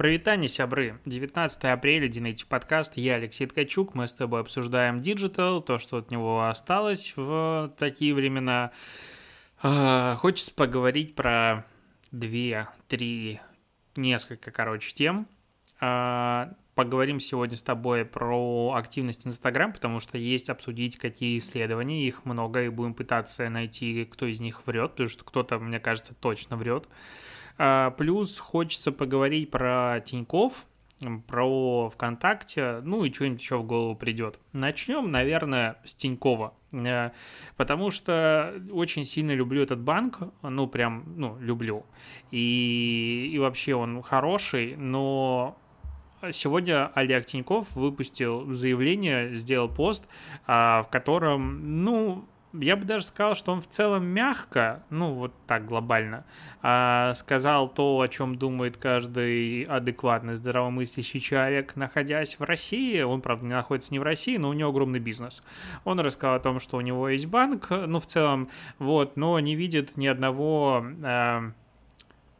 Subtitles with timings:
[0.00, 0.98] Прывітанне, сябры.
[1.04, 2.96] 19 апреля, DNative подкаст.
[2.96, 3.94] Я Алексей Ткачук.
[3.94, 8.70] Мы с тобой обсуждаем диджитал, то, что от него осталось в такие времена.
[9.62, 11.66] А, хочется поговорить про
[12.12, 13.40] две, три,
[13.94, 15.28] несколько, короче, тем.
[15.82, 22.24] А, поговорим сегодня с тобой про активность Инстаграм, потому что есть обсудить, какие исследования, их
[22.24, 26.56] много, и будем пытаться найти, кто из них врет, потому что кто-то, мне кажется, точно
[26.56, 26.88] врет.
[27.62, 30.64] А, плюс хочется поговорить про Тиньков,
[31.26, 34.38] про ВКонтакте, ну и что-нибудь еще в голову придет.
[34.54, 37.10] Начнем, наверное, с Тинькова, э,
[37.58, 41.84] потому что очень сильно люблю этот банк, ну прям, ну, люблю.
[42.30, 45.58] И, и вообще он хороший, но
[46.32, 50.06] Сегодня Олег Тиньков выпустил заявление, сделал пост,
[50.46, 55.32] а, в котором, ну, я бы даже сказал, что он в целом мягко, ну вот
[55.46, 56.24] так глобально,
[56.62, 63.00] а, сказал то, о чем думает каждый адекватный, здравомыслящий человек, находясь в России.
[63.02, 65.44] Он, правда, не находится не в России, но у него огромный бизнес.
[65.84, 68.48] Он рассказал о том, что у него есть банк, ну в целом,
[68.78, 70.84] вот, но не видит ни одного...
[71.04, 71.52] А,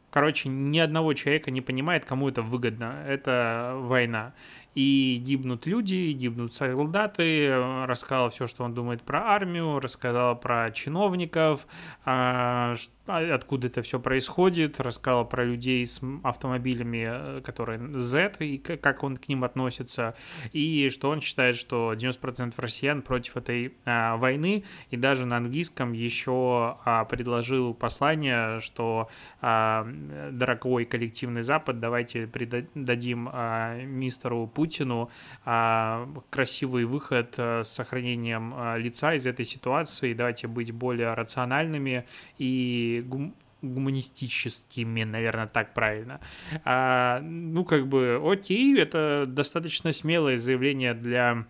[0.09, 3.03] короче, ни одного человека не понимает, кому это выгодно.
[3.07, 4.33] Это война
[4.75, 7.53] и гибнут люди, гибнут солдаты,
[7.85, 11.67] рассказал все, что он думает про армию, рассказал про чиновников,
[12.05, 12.75] а, а
[13.07, 19.17] откуда это все происходит, рассказал про людей с автомобилями, э, которые Z, и как он
[19.17, 20.15] к ним относится,
[20.53, 25.93] и что он считает, что 90% россиян против этой а, войны, и даже на английском
[25.93, 29.09] еще а, предложил послание, что
[29.41, 29.87] а,
[30.31, 35.09] дорогой коллективный Запад, давайте придадим а, мистеру Путину
[35.45, 42.05] а, красивый выход а, с сохранением а, лица из этой ситуации, давайте быть более рациональными
[42.37, 46.19] и гум гуманистическими, наверное, так правильно.
[46.65, 51.45] А, ну, как бы, окей, это достаточно смелое заявление для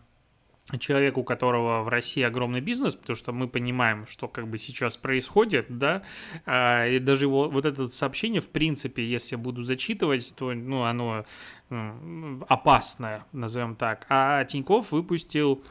[0.79, 4.95] человека, у которого в России огромный бизнес, потому что мы понимаем, что как бы сейчас
[4.95, 6.03] происходит, да,
[6.45, 11.25] а, и даже его, вот это сообщение, в принципе, если буду зачитывать, то, ну, оно
[12.49, 14.05] опасное, назовем так.
[14.09, 15.63] А Тиньков выпустил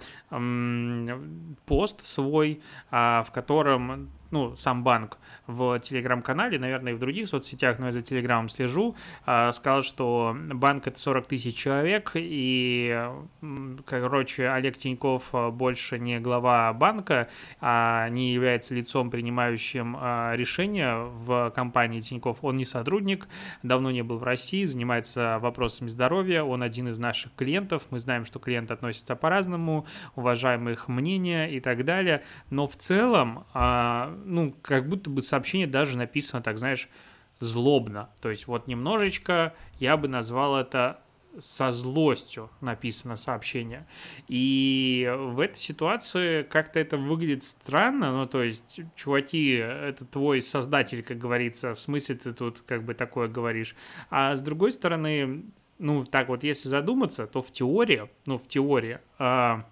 [1.67, 7.79] пост свой, а, в котором ну, сам банк в телеграм-канале, наверное, и в других соцсетях,
[7.79, 8.97] но я за телеграмом слежу,
[9.27, 13.09] а, сказал, что банк это 40 тысяч человек, и,
[13.85, 17.29] короче, Олег Тиньков больше не глава банка,
[17.61, 22.39] а не является лицом, принимающим а, решения в компании Тиньков.
[22.43, 23.29] Он не сотрудник,
[23.63, 28.25] давно не был в России, занимается вопросами здоровья, он один из наших клиентов, мы знаем,
[28.25, 34.55] что клиенты относятся по-разному, уважаем их мнение и так далее, но в целом а, ну,
[34.63, 36.89] как будто бы сообщение даже написано, так знаешь,
[37.41, 38.11] злобно.
[38.21, 41.01] То есть вот немножечко я бы назвал это
[41.39, 43.87] со злостью написано сообщение.
[44.29, 51.03] И в этой ситуации как-то это выглядит странно, ну, то есть, чуваки, это твой создатель,
[51.03, 53.77] как говорится, в смысле ты тут как бы такое говоришь.
[54.11, 55.45] А с другой стороны,
[55.79, 59.67] ну, так вот, если задуматься, то в теории, ну, в теории, а,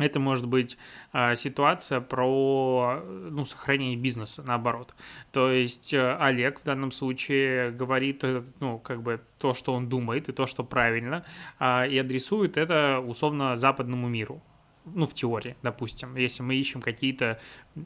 [0.00, 0.76] это может быть
[1.12, 4.94] э, ситуация про ну, сохранение бизнеса, наоборот.
[5.32, 9.88] То есть э, Олег в данном случае говорит э, ну, как бы то, что он
[9.88, 11.24] думает, и то, что правильно,
[11.58, 14.42] э, и адресует это условно западному миру.
[14.84, 17.38] Ну, в теории, допустим, если мы ищем какие-то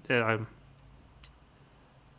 [0.09, 0.45] э,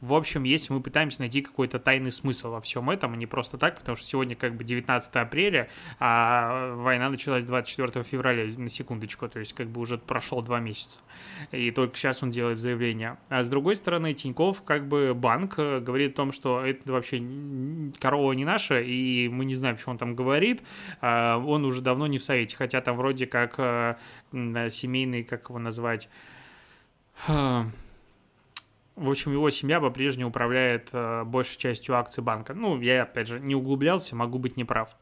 [0.05, 3.57] в общем, если мы пытаемся найти какой-то тайный смысл во всем этом, а не просто
[3.57, 9.27] так, потому что сегодня как бы 19 апреля, а война началась 24 февраля, на секундочку,
[9.27, 10.99] то есть как бы уже прошел два месяца,
[11.51, 13.17] и только сейчас он делает заявление.
[13.29, 17.23] А с другой стороны, Тиньков как бы банк э, говорит о том, что это вообще
[17.99, 20.61] корова не наша, и мы не знаем, что он там говорит,
[21.01, 23.95] а он уже давно не в совете, хотя там вроде как э,
[24.31, 26.09] семейный, как его назвать,
[28.95, 32.53] в общем, его семья по-прежнему управляет э, большей частью акций банка.
[32.53, 34.95] Ну, я, опять же, не углублялся, могу быть неправ.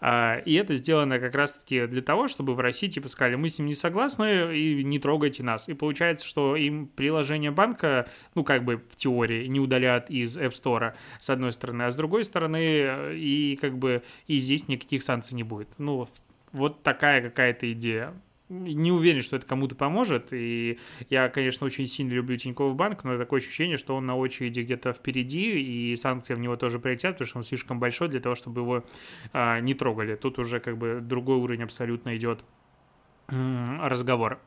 [0.00, 3.58] Э, и это сделано как раз-таки для того, чтобы в России типа сказали, мы с
[3.58, 5.68] ним не согласны и не трогайте нас.
[5.68, 10.52] И получается, что им приложение банка, ну, как бы в теории, не удалят из App
[10.52, 15.02] Store, с одной стороны, а с другой стороны, э, и как бы и здесь никаких
[15.02, 15.68] санкций не будет.
[15.78, 16.06] Ну,
[16.52, 18.14] вот такая какая-то идея
[18.48, 20.32] не уверен, что это кому-то поможет.
[20.32, 20.78] И
[21.10, 24.92] я, конечно, очень сильно люблю Тинькофф банк, но такое ощущение, что он на очереди где-то
[24.92, 28.62] впереди, и санкции в него тоже прилетят, потому что он слишком большой для того, чтобы
[28.62, 28.84] его
[29.32, 30.16] а, не трогали.
[30.16, 32.44] Тут уже как бы другой уровень абсолютно идет
[33.30, 34.40] разговора.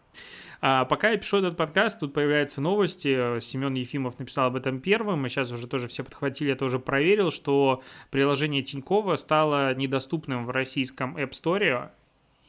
[0.63, 3.39] А пока я пишу этот подкаст, тут появляются новости.
[3.39, 7.31] Семен Ефимов написал об этом первым, и сейчас уже тоже все подхватили, я тоже проверил,
[7.31, 7.81] что
[8.12, 11.92] приложение Тинькова стало недоступным в российском App Store,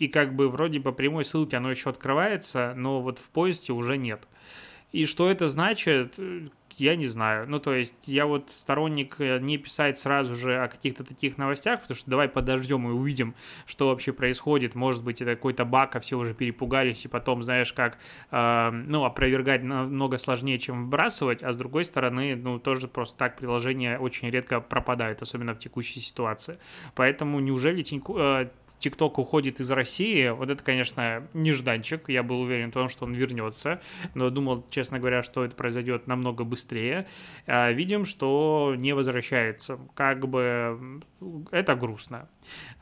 [0.02, 3.96] и как бы вроде по прямой ссылке оно еще открывается, но вот в поиске уже
[3.96, 4.26] нет.
[4.90, 6.18] И что это значит,
[6.76, 7.48] я не знаю.
[7.48, 11.82] Ну, то есть, я вот сторонник э, не писать сразу же о каких-то таких новостях,
[11.82, 13.34] потому что давай подождем и увидим,
[13.66, 14.74] что вообще происходит.
[14.74, 17.98] Может быть, это какой-то баг, а все уже перепугались, и потом, знаешь, как,
[18.30, 23.36] э, ну, опровергать намного сложнее, чем выбрасывать, а с другой стороны, ну, тоже просто так
[23.36, 26.58] приложение очень редко пропадает, особенно в текущей ситуации.
[26.94, 28.48] Поэтому неужели Тинько, э,
[28.82, 32.08] ТикТок уходит из России, вот это, конечно, нежданчик.
[32.08, 33.80] Я был уверен в том, что он вернется,
[34.14, 37.06] но думал, честно говоря, что это произойдет намного быстрее.
[37.46, 39.78] А, видим, что не возвращается.
[39.94, 41.00] Как бы
[41.52, 42.28] это грустно.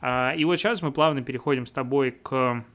[0.01, 2.65] А, и вот сейчас мы плавно переходим с тобой к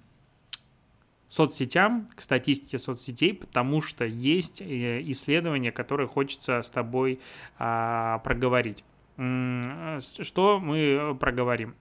[1.29, 7.19] соцсетям, к статистике соцсетей, потому что есть э, исследования, которые хочется с тобой
[7.59, 8.85] а, проговорить.
[9.17, 11.75] Что мы проговорим?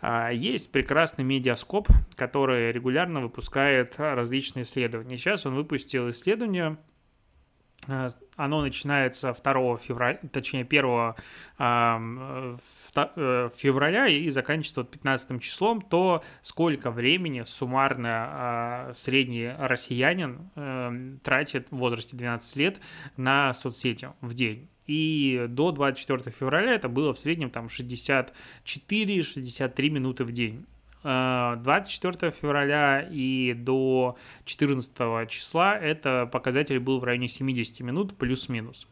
[0.00, 5.18] А, есть прекрасный медиаскоп, который регулярно выпускает различные исследования.
[5.18, 6.76] Сейчас он выпустил исследование
[8.36, 11.14] оно начинается 2 февраля, точнее 1
[11.58, 12.56] э,
[13.56, 21.70] февраля и заканчивается вот 15 числом, то сколько времени суммарно а, средний россиянин э, тратит
[21.70, 22.80] в возрасте 12 лет
[23.16, 24.68] на соцсети в день.
[24.86, 30.64] И до 24 февраля это было в среднем там 64-63 минуты в день.
[31.06, 38.88] 24 февраля и до 14 числа это показатель был в районе 70 минут плюс-минус.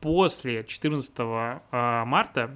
[0.00, 2.50] После 14 а, марта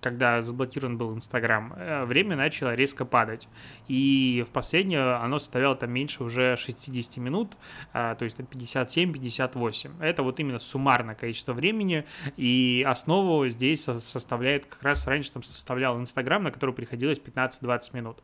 [0.00, 3.48] когда заблокирован был Инстаграм, э, время начало резко падать.
[3.86, 7.56] И в последнее оно составляло там меньше уже 60 минут,
[7.92, 9.92] то есть 57-58.
[10.00, 12.04] Это вот именно суммарное количество времени.
[12.36, 18.22] И основу здесь составляет, как раз раньше там составлял Инстаграм, на который приходилось 15-20 минут.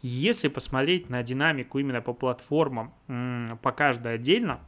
[0.00, 2.92] Если посмотреть на динамику именно по платформам,
[3.62, 4.60] по каждой отдельно,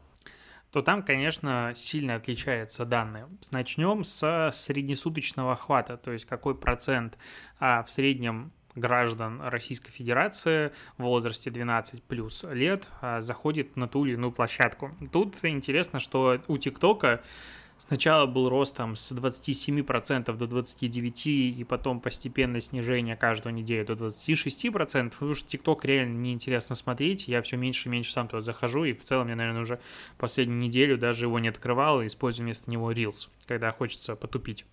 [0.74, 3.28] то там, конечно, сильно отличаются данные.
[3.52, 7.16] Начнем с среднесуточного охвата, то есть какой процент
[7.60, 14.04] а, в среднем граждан Российской Федерации в возрасте 12 плюс лет а, заходит на ту
[14.04, 14.90] или иную площадку.
[15.12, 17.22] Тут интересно, что у ТикТока
[17.78, 24.06] Сначала был рост там с 27% до 29%, и потом постепенное снижение каждую неделю до
[24.06, 28.84] 26%, потому что TikTok реально неинтересно смотреть, я все меньше и меньше сам туда захожу,
[28.84, 29.80] и в целом я, наверное, уже
[30.16, 34.64] последнюю неделю даже его не открывал, и использую вместо него Reels, когда хочется потупить.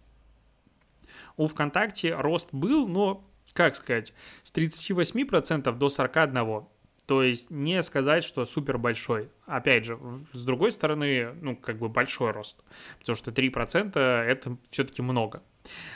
[1.37, 4.13] У ВКонтакте рост был, но, как сказать,
[4.43, 6.65] с 38% до 41%.
[7.11, 9.27] То есть не сказать, что супер большой.
[9.45, 9.99] Опять же,
[10.31, 12.55] с другой стороны, ну, как бы большой рост.
[12.99, 15.43] Потому что 3% это все-таки много.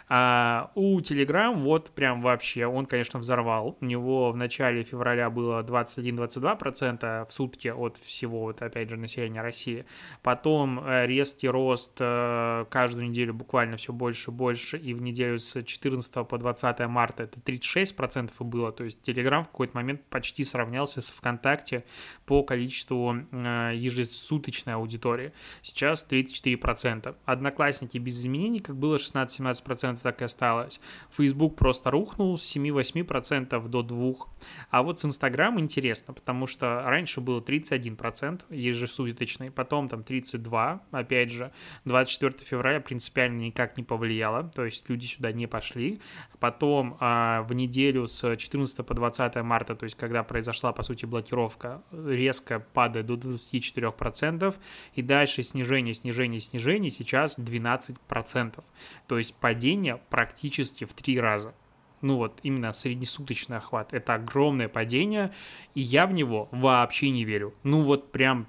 [0.07, 3.77] А у Telegram вот прям вообще, он, конечно, взорвал.
[3.81, 9.41] У него в начале февраля было 21-22% в сутки от всего, вот опять же, населения
[9.41, 9.85] России.
[10.21, 14.77] Потом э, резкий рост э, каждую неделю буквально все больше и больше.
[14.77, 18.71] И в неделю с 14 по 20 марта это 36% и было.
[18.71, 21.83] То есть Telegram в какой-то момент почти сравнялся с ВКонтакте
[22.25, 25.33] по количеству э, ежесуточной аудитории.
[25.61, 27.15] Сейчас 34%.
[27.25, 30.79] Одноклассники без изменений, как было 16-17 15% так и осталось.
[31.09, 34.27] Facebook просто рухнул с 7-8% до 2%.
[34.69, 41.31] А вот с Instagram интересно, потому что раньше было 31% ежесуточный, потом там 32%, опять
[41.31, 41.51] же,
[41.85, 46.01] 24 февраля принципиально никак не повлияло, то есть люди сюда не пошли.
[46.39, 51.05] Потом а, в неделю с 14 по 20 марта, то есть когда произошла, по сути,
[51.05, 54.55] блокировка, резко падает до 24%,
[54.93, 58.63] и дальше снижение, снижение, снижение, сейчас 12%.
[59.07, 61.53] То есть падение практически в три раза.
[62.01, 63.93] Ну вот, именно среднесуточный охват.
[63.93, 65.31] Это огромное падение,
[65.75, 67.53] и я в него вообще не верю.
[67.61, 68.47] Ну вот прям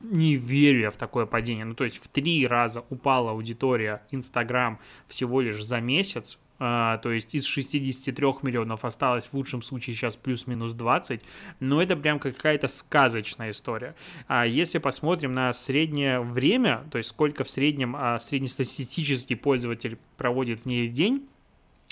[0.00, 1.64] не верю я в такое падение.
[1.64, 4.78] Ну, то есть в три раза упала аудитория Инстаграм
[5.08, 6.38] всего лишь за месяц.
[6.64, 11.20] А, то есть из 63 миллионов осталось в лучшем случае сейчас плюс-минус 20.
[11.58, 13.96] Но это прям какая-то сказочная история.
[14.28, 20.60] А если посмотрим на среднее время, то есть сколько в среднем а, среднестатистический пользователь проводит
[20.60, 21.26] в ней в день,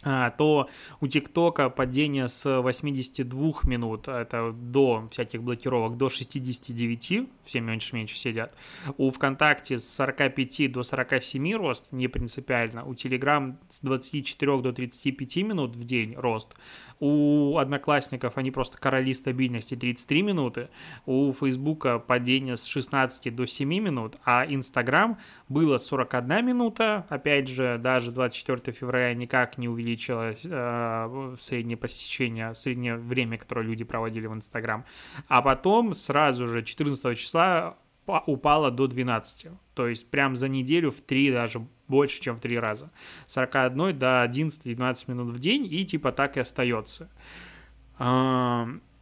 [0.02, 0.69] то
[1.00, 8.54] у ТикТока падение с 82 минут, это до всяких блокировок, до 69, все меньше-меньше сидят.
[8.97, 12.85] У ВКонтакте с 45 до 47 рост, не принципиально.
[12.85, 16.54] У Телеграм с 24 до 35 минут в день рост.
[17.00, 20.69] У Одноклассников они просто короли стабильности 33 минуты.
[21.07, 27.78] У Фейсбука падение с 16 до 7 минут, а Инстаграм было 41 минута, опять же,
[27.78, 34.35] даже 24 февраля никак не увеличилось э, среднее посещение, среднее время, которое люди проводили в
[34.35, 34.85] Инстаграм.
[35.26, 39.49] А потом сразу же 14 числа упало до 12.
[39.75, 42.90] То есть прям за неделю в 3 даже больше, чем в 3 раза.
[43.26, 47.09] 41 до 11-12 минут в день и типа так и остается.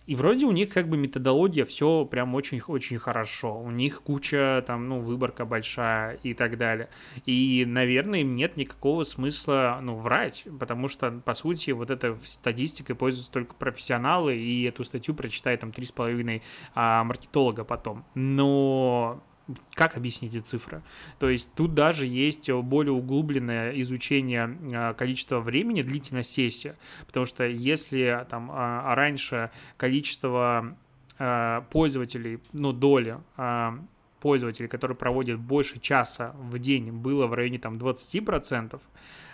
[0.08, 3.60] И вроде у них как бы методология все прям очень-очень хорошо.
[3.60, 6.88] У них куча там, ну, выборка большая и так далее.
[7.26, 12.96] И, наверное, им нет никакого смысла, ну, врать, потому что, по сути, вот эта статистикой
[12.96, 16.40] пользуются только профессионалы, и эту статью прочитает там 3,5
[16.74, 18.06] а, маркетолога потом.
[18.14, 19.22] Но
[19.74, 20.82] как объяснить эти цифры?
[21.18, 26.74] То есть тут даже есть более углубленное изучение а, количества времени, длительность сессии,
[27.06, 30.76] потому что если там а, раньше количество
[31.18, 33.20] а, пользователей, ну, доля
[34.20, 38.80] пользователей, которые проводят больше часа в день, было в районе там 20%,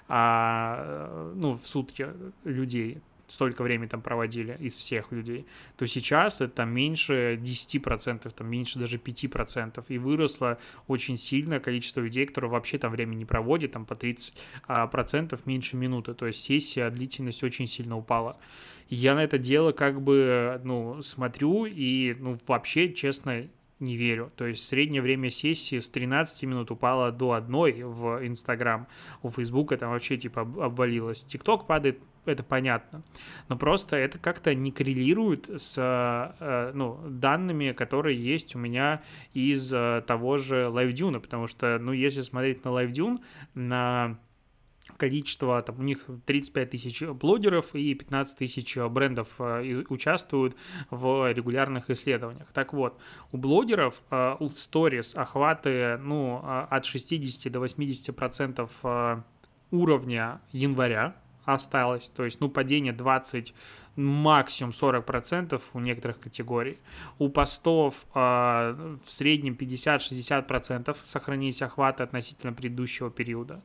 [0.09, 2.09] а, ну, в сутки
[2.45, 8.79] людей, столько времени там проводили из всех людей, то сейчас это меньше 10%, там меньше
[8.79, 9.85] даже 5%.
[9.89, 14.33] И выросло очень сильно количество людей, которые вообще там время не проводят, там по 30%
[14.67, 16.15] а, меньше минуты.
[16.15, 18.37] То есть сессия, длительность очень сильно упала.
[18.89, 23.47] Я на это дело как бы, ну, смотрю и, ну, вообще, честно,
[23.85, 24.33] не верю.
[24.37, 28.89] То есть среднее время сессии с 13 минут упало до одной в Инстаграм.
[29.23, 31.25] У Фейсбука там вообще типа обвалилось.
[31.25, 33.03] ТикТок падает, это понятно.
[33.49, 39.73] Но просто это как-то не коррелирует с э, ну, данными, которые есть у меня из
[39.73, 41.21] э, того же LiveDune.
[41.21, 43.21] Потому что, ну, если смотреть на LiveDune,
[43.55, 44.19] на
[44.97, 50.57] количество, там у них 35 тысяч блогеров и 15 тысяч брендов э, участвуют
[50.91, 52.49] в регулярных исследованиях.
[52.53, 53.01] Так вот,
[53.33, 58.73] у блогеров э, в сторис охваты ну, э, от 60 до 80 процентов
[59.71, 63.55] уровня января осталось, то есть ну падение 20
[63.97, 66.79] максимум 40% у некоторых категорий.
[67.19, 68.19] У постов э,
[69.05, 73.63] в среднем 50-60% сохранились охваты относительно предыдущего периода.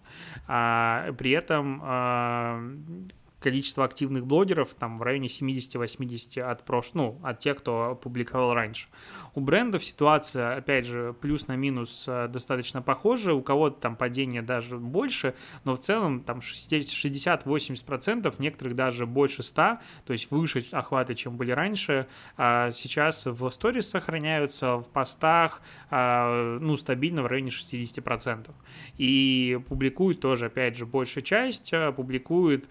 [0.48, 3.10] А, при этом э,
[3.40, 6.92] количество активных блогеров там в районе 70-80 от прош...
[6.94, 8.88] ну, от тех, кто публиковал раньше.
[9.36, 13.34] У брендов ситуация, опять же, плюс на минус э, достаточно похожа.
[13.34, 19.80] У кого-то там падение даже больше, но в целом там 60-80%, некоторых даже больше 100,
[20.06, 22.08] то есть выше охваты, чем были раньше.
[22.38, 28.50] А сейчас в сторис сохраняются, в постах, а, ну, стабильно в районе 60%.
[28.98, 32.68] И публикуют тоже, опять же, большая часть, э, публикуют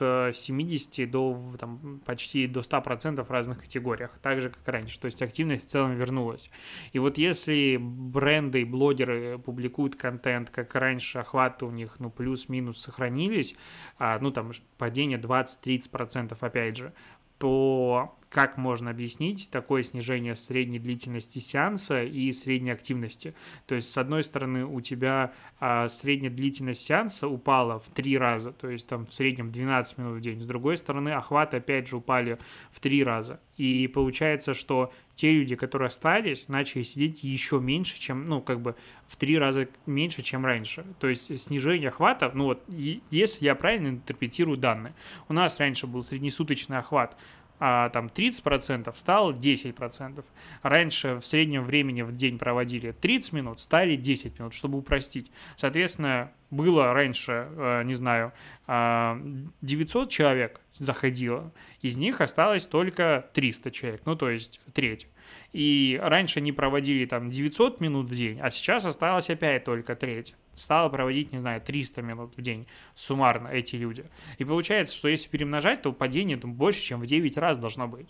[0.00, 4.98] от 70 э, до там, почти до 100% в разных категориях, так же, как раньше.
[5.00, 6.50] То есть активность в целом вернулась.
[6.92, 12.78] И вот если бренды и блогеры публикуют контент, как раньше, охваты у них, ну, плюс-минус
[12.78, 13.54] сохранились,
[13.98, 16.92] а, ну, там, падение 20-30% опять же,
[17.38, 23.34] то как можно объяснить такое снижение средней длительности сеанса и средней активности?
[23.66, 28.52] То есть, с одной стороны, у тебя а, средняя длительность сеанса упала в три раза,
[28.52, 30.42] то есть там в среднем 12 минут в день.
[30.42, 32.38] С другой стороны, охваты опять же упали
[32.70, 33.40] в три раза.
[33.56, 38.76] И получается, что те люди, которые остались, начали сидеть еще меньше, чем, ну, как бы
[39.06, 40.84] в три раза меньше, чем раньше.
[41.00, 44.94] То есть снижение охвата, ну вот, если я правильно интерпретирую данные,
[45.30, 47.16] у нас раньше был среднесуточный охват
[47.58, 50.24] а, там 30%, стало 10%.
[50.62, 55.30] Раньше в среднем времени в день проводили 30 минут, стали 10 минут, чтобы упростить.
[55.56, 58.32] Соответственно, было раньше, э, не знаю,
[58.66, 65.06] 900 а, человек заходило, из них осталось только 300 человек, ну то есть треть.
[65.52, 70.34] И раньше они проводили там 900 минут в день, а сейчас осталось опять только треть.
[70.54, 74.04] Стало проводить, не знаю, 300 минут в день суммарно эти люди.
[74.38, 78.08] И получается, что если перемножать, то падение там, больше, чем в 9 раз должно быть.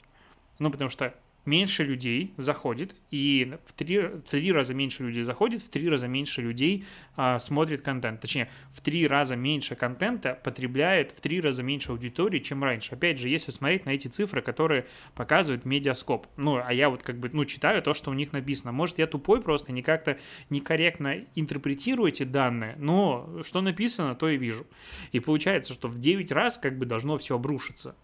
[0.58, 1.14] Ну, потому что
[1.46, 6.08] меньше людей заходит, и в три, в три раза меньше людей заходит, в три раза
[6.08, 6.84] меньше людей
[7.16, 8.20] а, смотрит контент.
[8.20, 12.94] Точнее, в три раза меньше контента потребляет в три раза меньше аудитории, чем раньше.
[12.94, 16.26] Опять же, если смотреть на эти цифры, которые показывает медиаскоп.
[16.36, 18.72] Ну, а я вот как бы, ну, читаю то, что у них написано.
[18.72, 20.18] Может, я тупой просто, не как-то
[20.50, 24.66] некорректно интерпретирую эти данные, но что написано, то и вижу.
[25.12, 27.94] И получается, что в 9 раз как бы должно все обрушиться.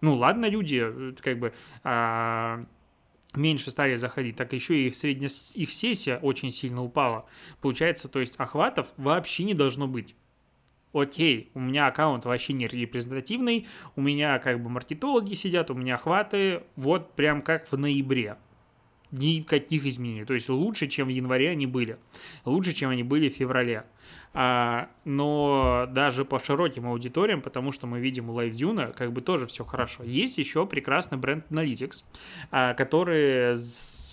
[0.00, 1.52] Ну, ладно, люди, э, как бы,
[1.84, 2.64] а,
[3.34, 7.26] меньше стали заходить, так еще и средняя их сессия очень сильно упала.
[7.60, 10.14] Получается, то есть охватов вообще не должно быть.
[10.92, 15.96] Окей, у меня аккаунт вообще не репрезентативный, у меня как бы маркетологи сидят, у меня
[15.96, 18.38] охваты вот прям как в ноябре
[19.10, 20.24] никаких изменений.
[20.24, 21.98] То есть лучше, чем в январе они были.
[22.44, 23.84] Лучше, чем они были в феврале.
[24.34, 29.46] А, но даже по широким аудиториям, потому что мы видим у LiveDune, как бы тоже
[29.46, 30.02] все хорошо.
[30.02, 32.04] Есть еще прекрасный бренд Analytics,
[32.50, 33.56] а, который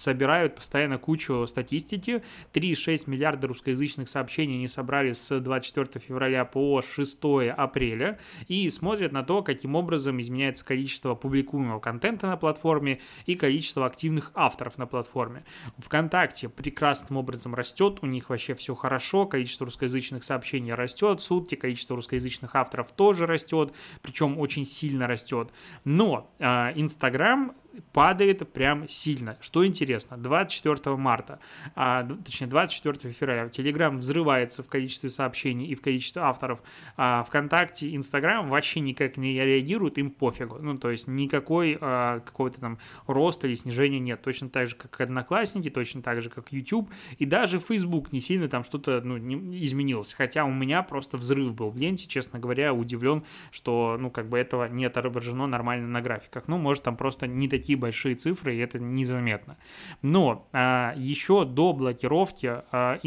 [0.04, 2.24] собирают постоянно кучу статистики.
[2.54, 7.18] 3,6 миллиарда русскоязычных сообщений они собрали с 24 февраля по 6
[7.56, 13.86] апреля и смотрят на то, каким образом изменяется количество публикуемого контента на платформе и количество
[13.86, 15.46] активных авторов на платформе.
[15.78, 21.56] ВКонтакте прекрасным образом растет, у них вообще все хорошо, количество русскоязычных сообщений растет, в сутки
[21.56, 25.52] количество русскоязычных авторов тоже растет, причем очень сильно растет.
[25.86, 27.54] Но а, Инстаграм
[27.92, 29.38] падает прям сильно.
[29.42, 31.40] Что интересно, 24 марта,
[31.76, 36.62] а, точнее 24 февраля, Телеграм взрывается в количестве сообщений и в количестве авторов.
[36.98, 40.58] А ВКонтакте, Инстаграм вообще никак не реагируют, им пофигу.
[40.60, 42.78] Ну, то есть никакой а, какого-то там
[43.08, 44.22] роста или снижения нет.
[44.22, 46.90] Точно так же, как Одноклассники, точно так же, как YouTube.
[47.18, 50.14] И даже Facebook не сильно там что-то ну, изменилось.
[50.14, 54.38] Хотя у меня просто взрыв был в ленте, честно говоря, удивлен, что, ну, как бы
[54.38, 56.48] этого не отображено нормально на графиках.
[56.48, 59.56] Ну, может, там просто не такие такие большие цифры, и это незаметно.
[60.02, 63.00] Но а, еще до блокировки а,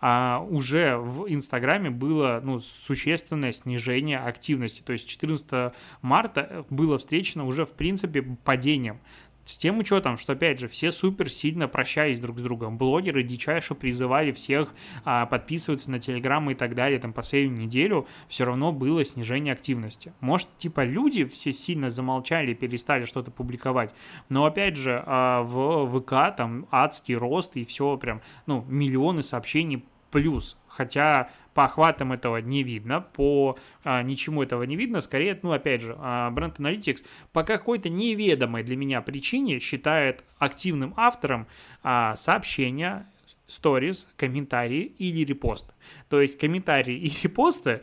[0.00, 4.82] а, уже в Инстаграме было ну, существенное снижение активности.
[4.82, 9.00] То есть 14 марта было встречено уже в принципе падением.
[9.48, 12.76] С тем учетом, что, опять же, все супер сильно прощались друг с другом.
[12.76, 14.74] Блогеры дичайше призывали всех
[15.06, 16.98] а, подписываться на Телеграм и так далее.
[16.98, 20.12] Там последнюю неделю все равно было снижение активности.
[20.20, 23.94] Может, типа, люди все сильно замолчали, перестали что-то публиковать.
[24.28, 29.82] Но, опять же, а, в ВК там адский рост и все прям, ну, миллионы сообщений
[30.10, 30.58] плюс.
[30.66, 35.00] Хотя по охватам этого не видно, по а, ничему этого не видно.
[35.00, 40.94] Скорее, ну, опять же, а, Brand Analytics по какой-то неведомой для меня причине считает активным
[40.96, 41.48] автором
[41.82, 43.10] а, сообщения,
[43.48, 45.74] сторис, комментарии или репост.
[46.08, 47.80] То есть комментарии и репосты,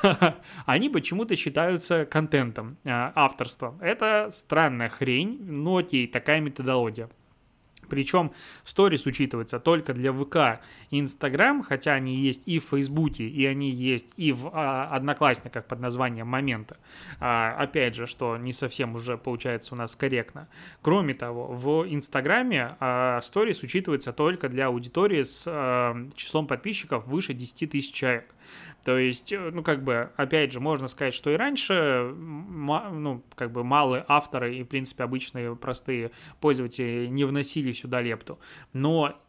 [0.66, 3.80] они почему-то считаются контентом, а, авторством.
[3.80, 7.10] Это странная хрень, но окей, такая методология.
[7.88, 8.32] Причем
[8.64, 13.70] сторис учитывается только для ВК и Инстаграм, хотя они есть и в Фейсбуке, и они
[13.70, 16.76] есть и в а, Одноклассниках под названием Момента.
[17.20, 20.48] А, опять же, что не совсем уже получается у нас корректно.
[20.82, 27.34] Кроме того, в Инстаграме а, сторис учитывается только для аудитории с а, числом подписчиков выше
[27.34, 28.34] 10 тысяч человек.
[28.84, 33.52] То есть, э, ну, как бы, опять же, можно сказать, что и раньше, ну, как
[33.52, 38.38] бы, малые авторы и, в принципе, обычные простые пользователи не вносили сюда лепту.
[38.72, 39.20] Но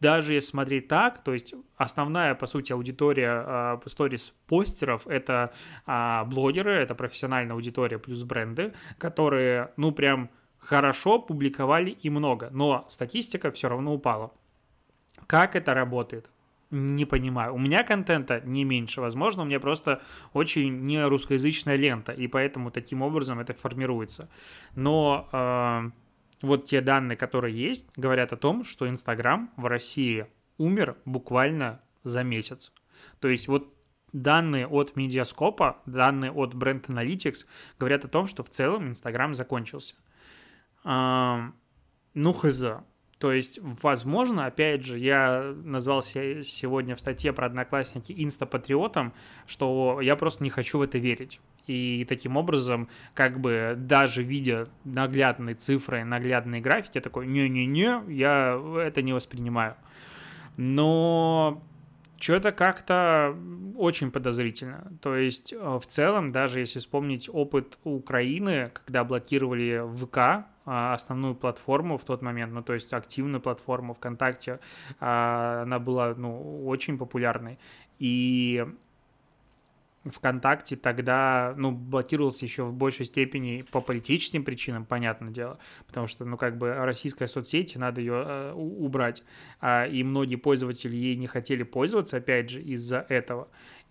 [0.00, 5.52] даже если смотреть так, то есть основная, по сути, аудитория сторис uh, постеров это
[5.86, 12.86] uh, блогеры, это профессиональная аудитория плюс бренды, которые, ну, прям хорошо публиковали и много, но
[12.90, 14.32] статистика все равно упала.
[15.26, 16.30] Как это работает?
[16.70, 17.54] не понимаю.
[17.54, 22.70] У меня контента не меньше, возможно, у меня просто очень не русскоязычная лента, и поэтому
[22.70, 24.28] таким образом это формируется.
[24.74, 25.90] Но э,
[26.42, 32.22] вот те данные, которые есть, говорят о том, что Инстаграм в России умер буквально за
[32.22, 32.72] месяц.
[33.20, 33.74] То есть вот
[34.12, 37.46] данные от Медиаскопа, данные от Brand Analytics
[37.78, 39.94] говорят о том, что в целом Инстаграм закончился.
[40.84, 42.64] Ну, хз.
[43.18, 49.12] То есть, возможно, опять же, я назвался сегодня в статье про одноклассники инстапатриотом,
[49.46, 51.40] что я просто не хочу в это верить.
[51.66, 59.02] И таким образом, как бы даже видя наглядные цифры, наглядные графики, такой, не-не-не, я это
[59.02, 59.74] не воспринимаю.
[60.56, 61.62] Но
[62.20, 63.36] что-то как-то
[63.76, 64.92] очень подозрительно.
[65.02, 72.04] То есть, в целом, даже если вспомнить опыт Украины, когда блокировали ВК, основную платформу в
[72.04, 74.60] тот момент, ну, то есть активную платформу ВКонтакте,
[75.00, 77.58] а, она была, ну, очень популярной.
[77.98, 78.66] И
[80.04, 86.24] ВКонтакте тогда, ну, блокировался еще в большей степени по политическим причинам, понятное дело, потому что,
[86.24, 89.22] ну, как бы российская соцсеть, надо ее э, убрать,
[89.60, 93.48] а, и многие пользователи ей не хотели пользоваться, опять же, из-за этого.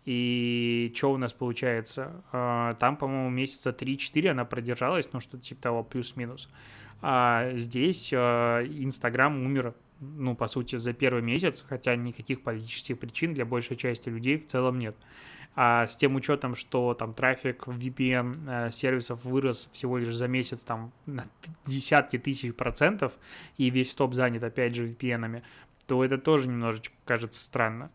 [0.07, 2.23] И что у нас получается?
[2.31, 6.47] А, там, по-моему, месяца 3-4 она продержалась, ну, что-то типа того, плюс-минус.
[7.01, 13.33] А здесь а, Инстаграм умер ну, по сути, за первый месяц, хотя никаких политических причин
[13.33, 14.95] для большей части людей в целом нет.
[15.55, 20.63] А с тем учетом, что там трафик VPN э, сервисов вырос всего лишь за месяц
[20.63, 21.25] там на
[21.65, 23.13] десятки тысяч процентов,
[23.57, 25.43] и весь топ занят опять же VPN-ами,
[25.85, 27.89] то это тоже немножечко кажется странно.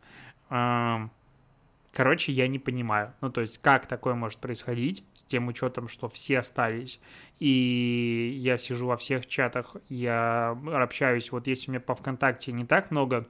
[1.93, 3.13] Короче, я не понимаю.
[3.21, 7.01] Ну, то есть, как такое может происходить с тем учетом, что все остались,
[7.39, 12.65] и я сижу во всех чатах, я общаюсь, вот если у меня по ВКонтакте не
[12.65, 13.29] так много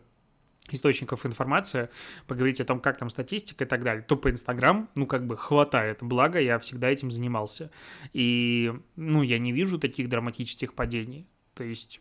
[0.70, 1.88] источников информации,
[2.28, 5.36] поговорить о том, как там статистика и так далее, то по Инстаграм, ну, как бы
[5.36, 5.98] хватает.
[6.00, 7.72] Благо, я всегда этим занимался.
[8.12, 11.26] И, ну, я не вижу таких драматических падений.
[11.54, 12.00] То есть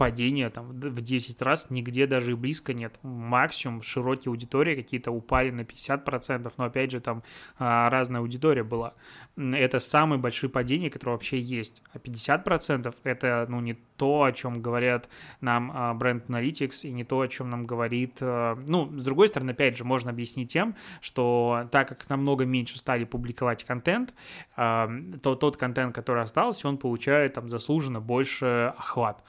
[0.00, 2.98] падения там в 10 раз нигде даже и близко нет.
[3.02, 7.22] Максимум широкие аудитории какие-то упали на 50%, но опять же там
[7.58, 8.94] а, разная аудитория была.
[9.36, 11.82] Это самые большие падения, которые вообще есть.
[11.92, 15.10] А 50% это ну не то, о чем говорят
[15.42, 18.16] нам а, бренд Analytics и не то, о чем нам говорит...
[18.22, 22.78] А, ну, с другой стороны, опять же, можно объяснить тем, что так как намного меньше
[22.78, 24.14] стали публиковать контент,
[24.56, 29.22] то тот контент, который остался, он получает там заслуженно больше охват.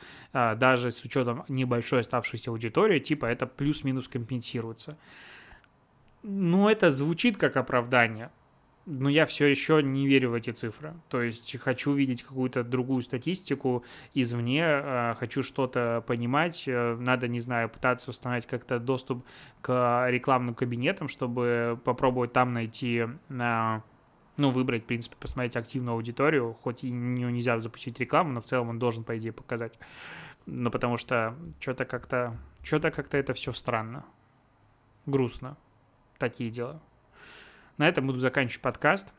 [0.61, 4.95] Даже с учетом небольшой оставшейся аудитории, типа это плюс-минус компенсируется.
[6.21, 8.29] Ну, это звучит как оправдание,
[8.85, 10.93] но я все еще не верю в эти цифры.
[11.09, 17.39] То есть хочу видеть какую-то другую статистику извне, а, хочу что-то понимать, э, надо, не
[17.39, 19.25] знаю, пытаться установить как-то доступ
[19.61, 23.81] к рекламным кабинетам, чтобы попробовать там найти а,
[24.37, 28.69] ну, выбрать, в принципе, посмотреть активную аудиторию, хоть и нельзя запустить рекламу, но в целом
[28.69, 29.77] он должен, по идее, показать.
[30.45, 34.05] Ну, потому что что-то как-то, что-то как-то это все странно,
[35.05, 35.57] грустно,
[36.17, 36.81] такие дела.
[37.77, 39.13] На этом буду заканчивать подкаст.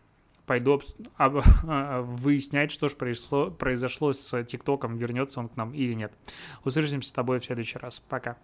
[0.46, 0.82] Пойду
[1.16, 1.34] об,
[2.20, 6.12] выяснять, что же произошло, произошло с ТикТоком, вернется он к нам или нет.
[6.64, 8.00] Услышимся с тобой в следующий раз.
[8.00, 8.36] Пока.